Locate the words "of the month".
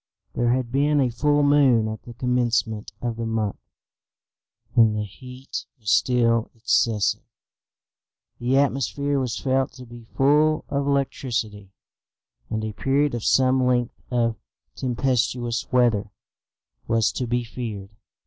3.03-3.59